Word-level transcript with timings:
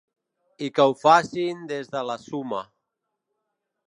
I 0.67 0.69
que 0.77 0.85
ho 0.91 0.95
facin 1.01 1.61
des 1.73 1.91
de 1.97 2.01
la 2.11 2.15
‘suma’. 2.25 2.63